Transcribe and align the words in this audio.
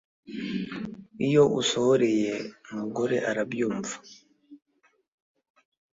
iyo 1.27 1.43
usohoreye 1.59 2.33
mu 2.65 2.73
mugore 2.81 3.15
arabyumva 3.29 3.95